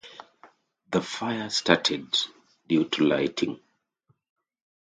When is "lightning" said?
3.03-3.59